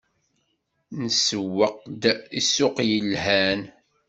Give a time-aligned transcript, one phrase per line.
[1.03, 2.03] Nsewweq-d
[2.45, 3.61] ssuq yelhan.